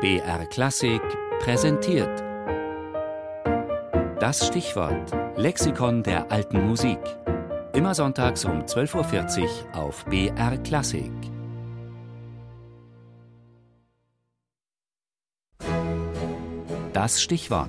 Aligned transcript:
BR 0.00 0.46
Klassik 0.46 1.02
präsentiert. 1.40 2.22
Das 4.20 4.46
Stichwort 4.46 5.12
Lexikon 5.36 6.04
der 6.04 6.30
alten 6.30 6.68
Musik. 6.68 7.00
Immer 7.72 7.96
sonntags 7.96 8.44
um 8.44 8.62
12.40 8.62 9.42
Uhr 9.42 9.48
auf 9.74 10.04
BR 10.04 10.56
Klassik. 10.58 11.10
Das 16.92 17.20
Stichwort. 17.20 17.68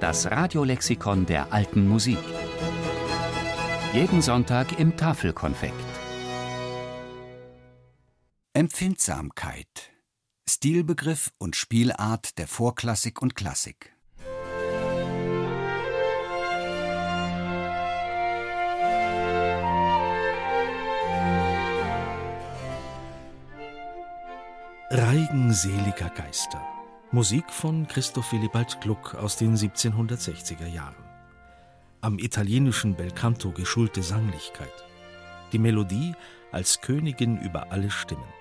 Das 0.00 0.30
Radiolexikon 0.30 1.24
der 1.24 1.50
alten 1.50 1.88
Musik. 1.88 2.18
Jeden 3.94 4.20
Sonntag 4.20 4.78
im 4.78 4.98
Tafelkonfekt. 4.98 5.72
Empfindsamkeit. 8.52 9.90
Stilbegriff 10.52 11.30
und 11.38 11.54
Spielart 11.54 12.36
der 12.36 12.48
Vorklassik 12.48 13.22
und 13.22 13.36
Klassik. 13.36 13.94
Reigen 24.90 25.52
seliger 25.52 26.10
Geister. 26.10 26.60
Musik 27.12 27.48
von 27.48 27.86
Christoph 27.86 28.32
Willibald 28.32 28.80
Gluck 28.80 29.14
aus 29.14 29.36
den 29.36 29.56
1760er 29.56 30.66
Jahren. 30.66 30.96
Am 32.00 32.18
italienischen 32.18 32.96
Belcanto 32.96 33.52
geschulte 33.52 34.02
Sanglichkeit. 34.02 34.72
Die 35.52 35.58
Melodie 35.58 36.14
als 36.50 36.80
Königin 36.80 37.40
über 37.40 37.70
alle 37.70 37.90
Stimmen. 37.90 38.39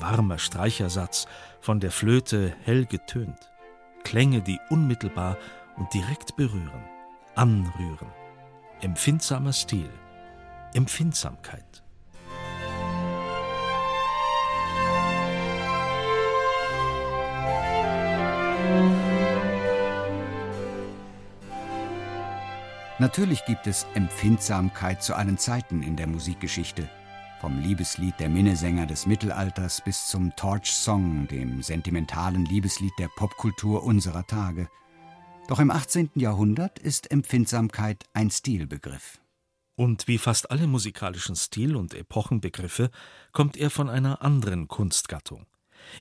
Warmer 0.00 0.38
Streichersatz, 0.38 1.26
von 1.60 1.80
der 1.80 1.90
Flöte 1.90 2.54
hell 2.64 2.86
getönt. 2.86 3.50
Klänge, 4.04 4.42
die 4.42 4.60
unmittelbar 4.70 5.36
und 5.76 5.92
direkt 5.92 6.36
berühren, 6.36 6.84
anrühren. 7.34 8.08
Empfindsamer 8.80 9.52
Stil, 9.52 9.90
Empfindsamkeit. 10.74 11.82
Natürlich 22.98 23.44
gibt 23.44 23.66
es 23.66 23.86
Empfindsamkeit 23.94 25.02
zu 25.02 25.14
allen 25.14 25.36
Zeiten 25.36 25.82
in 25.82 25.96
der 25.96 26.06
Musikgeschichte. 26.06 26.88
Vom 27.40 27.60
Liebeslied 27.60 28.18
der 28.18 28.30
Minnesänger 28.30 28.86
des 28.86 29.04
Mittelalters 29.04 29.82
bis 29.82 30.06
zum 30.06 30.34
Torch 30.36 30.72
Song, 30.72 31.28
dem 31.28 31.62
sentimentalen 31.62 32.46
Liebeslied 32.46 32.94
der 32.98 33.08
Popkultur 33.08 33.84
unserer 33.84 34.26
Tage. 34.26 34.70
Doch 35.46 35.60
im 35.60 35.70
18. 35.70 36.10
Jahrhundert 36.14 36.78
ist 36.78 37.10
Empfindsamkeit 37.10 38.04
ein 38.14 38.30
Stilbegriff. 38.30 39.20
Und 39.76 40.08
wie 40.08 40.16
fast 40.16 40.50
alle 40.50 40.66
musikalischen 40.66 41.36
Stil- 41.36 41.76
und 41.76 41.92
Epochenbegriffe 41.92 42.90
kommt 43.32 43.58
er 43.58 43.68
von 43.68 43.90
einer 43.90 44.22
anderen 44.22 44.66
Kunstgattung. 44.66 45.46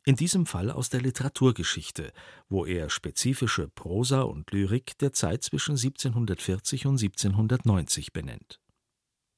In 0.05 0.15
diesem 0.15 0.45
Fall 0.45 0.71
aus 0.71 0.89
der 0.89 1.01
Literaturgeschichte, 1.01 2.13
wo 2.47 2.65
er 2.65 2.89
spezifische 2.89 3.67
Prosa 3.67 4.21
und 4.21 4.51
Lyrik 4.51 4.97
der 4.99 5.11
Zeit 5.11 5.43
zwischen 5.43 5.73
1740 5.73 6.85
und 6.85 6.93
1790 6.93 8.13
benennt. 8.13 8.61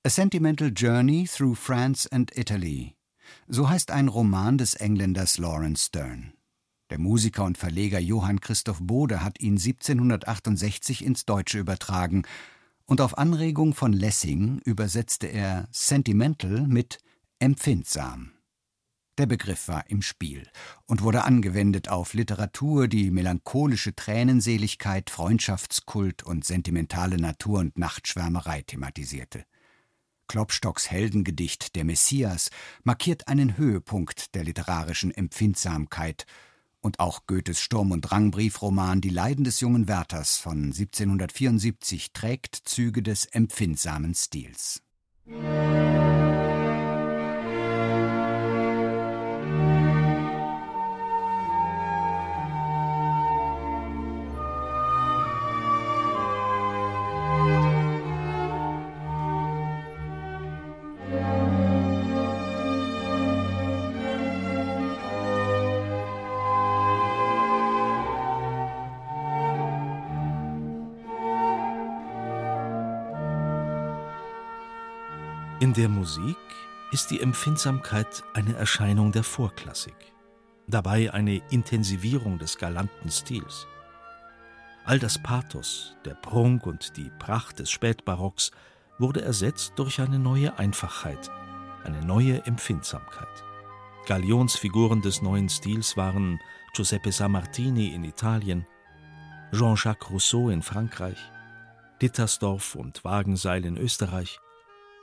A 0.07 0.09
Sentimental 0.09 0.71
Journey 0.71 1.27
Through 1.27 1.55
France 1.55 2.07
and 2.09 2.31
Italy. 2.37 2.95
So 3.49 3.67
heißt 3.67 3.91
ein 3.91 4.07
Roman 4.07 4.57
des 4.57 4.73
Engländers 4.75 5.37
Lawrence 5.37 5.87
Stern. 5.87 6.31
Der 6.89 6.97
Musiker 6.97 7.43
und 7.43 7.57
Verleger 7.57 7.99
Johann 7.99 8.39
Christoph 8.39 8.79
Bode 8.79 9.21
hat 9.21 9.41
ihn 9.41 9.57
1768 9.57 11.03
ins 11.03 11.25
Deutsche 11.25 11.59
übertragen 11.59 12.23
und 12.85 13.01
auf 13.01 13.17
Anregung 13.17 13.73
von 13.73 13.91
Lessing 13.91 14.61
übersetzte 14.63 15.27
er 15.27 15.67
sentimental 15.71 16.65
mit 16.67 16.99
empfindsam. 17.39 18.31
Der 19.17 19.25
Begriff 19.25 19.67
war 19.67 19.89
im 19.89 20.01
Spiel 20.01 20.47
und 20.85 21.01
wurde 21.01 21.25
angewendet 21.25 21.89
auf 21.89 22.13
Literatur, 22.13 22.87
die 22.87 23.11
melancholische 23.11 23.93
Tränenseligkeit, 23.93 25.09
Freundschaftskult 25.09 26.23
und 26.23 26.45
sentimentale 26.45 27.17
Natur- 27.17 27.59
und 27.59 27.77
Nachtschwärmerei 27.77 28.61
thematisierte. 28.61 29.43
Klopstocks 30.27 30.91
Heldengedicht 30.91 31.75
Der 31.75 31.85
Messias 31.85 32.49
markiert 32.83 33.27
einen 33.27 33.57
Höhepunkt 33.57 34.35
der 34.35 34.43
literarischen 34.43 35.11
Empfindsamkeit 35.11 36.25
und 36.81 36.99
auch 36.99 37.21
Goethes 37.27 37.59
Sturm- 37.59 37.91
und 37.91 38.01
Drangbriefroman 38.01 39.01
Die 39.01 39.09
Leiden 39.09 39.43
des 39.43 39.59
jungen 39.59 39.87
Werthers 39.87 40.37
von 40.37 40.65
1774 40.65 42.13
trägt 42.13 42.55
Züge 42.55 43.01
des 43.03 43.25
empfindsamen 43.25 44.13
Stils. 44.15 44.81
In 75.59 75.73
der 75.73 75.89
Musik 75.89 76.37
ist 76.91 77.09
die 77.09 77.19
Empfindsamkeit 77.19 78.23
eine 78.35 78.55
Erscheinung 78.55 79.11
der 79.11 79.23
Vorklassik, 79.23 80.13
dabei 80.67 81.11
eine 81.11 81.41
Intensivierung 81.49 82.37
des 82.37 82.59
galanten 82.59 83.09
Stils. 83.09 83.65
All 84.85 84.99
das 84.99 85.17
Pathos, 85.17 85.95
der 86.05 86.13
Prunk 86.13 86.67
und 86.67 86.95
die 86.95 87.09
Pracht 87.17 87.57
des 87.57 87.71
Spätbarocks 87.71 88.51
wurde 88.99 89.23
ersetzt 89.23 89.73
durch 89.77 89.99
eine 89.99 90.19
neue 90.19 90.59
Einfachheit, 90.59 91.31
eine 91.83 92.05
neue 92.05 92.45
Empfindsamkeit. 92.45 93.43
Galionsfiguren 94.05 95.01
des 95.01 95.23
neuen 95.23 95.49
Stils 95.49 95.97
waren 95.97 96.39
Giuseppe 96.75 97.11
Sammartini 97.11 97.95
in 97.95 98.03
Italien, 98.03 98.67
Jean-Jacques 99.51 100.11
Rousseau 100.11 100.51
in 100.51 100.61
Frankreich, 100.61 101.17
Dittersdorf 101.99 102.75
und 102.75 103.03
Wagenseil 103.03 103.65
in 103.65 103.75
Österreich, 103.75 104.39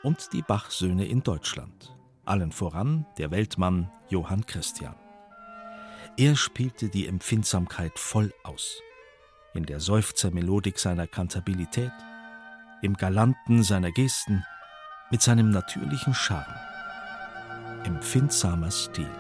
und 0.05 0.33
die 0.33 0.43
Bach-Söhne 0.43 1.07
in 1.07 1.23
Deutschland, 1.23 1.97
allen 2.25 2.53
voran 2.53 3.07
der 3.19 3.33
Weltmann 3.33 3.91
Johann 4.09 4.47
Christian. 4.47 4.95
Er 6.17 6.37
spielte 6.37 6.89
die 6.89 7.09
Empfindsamkeit 7.09 7.99
voll 7.99 8.33
aus, 8.45 8.81
in 9.55 9.67
der 9.67 9.81
Seufzermelodik 9.81 10.79
seiner 10.79 11.09
Kantabilität, 11.09 11.93
im 12.83 12.95
Galanten 12.95 13.65
seiner 13.65 13.91
Gesten, 13.91 14.45
mit 15.11 15.23
seinem 15.23 15.51
natürlichen 15.51 16.15
Charme. 16.15 16.55
Empfindsamer 17.85 18.71
Stil. 18.71 19.11